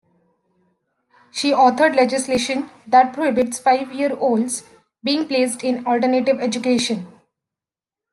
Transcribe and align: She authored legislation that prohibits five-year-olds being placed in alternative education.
She 1.29 1.51
authored 1.51 1.95
legislation 1.95 2.71
that 2.87 3.13
prohibits 3.13 3.59
five-year-olds 3.59 4.63
being 5.03 5.27
placed 5.27 5.63
in 5.63 5.85
alternative 5.85 6.39
education. 6.39 7.05